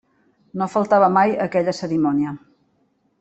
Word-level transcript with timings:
No 0.61 0.67
faltava 0.75 1.09
mai 1.19 1.35
a 1.35 1.45
aquella 1.49 1.77
cerimònia. 1.81 2.33